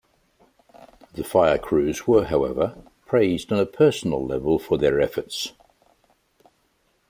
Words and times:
The 1.13 1.23
fire 1.23 1.59
crews 1.59 2.07
were, 2.07 2.23
however, 2.25 2.75
praised 3.05 3.53
on 3.53 3.59
a 3.59 3.67
personal 3.67 4.25
level 4.25 4.57
for 4.57 4.79
their 4.79 4.99
efforts. 4.99 5.53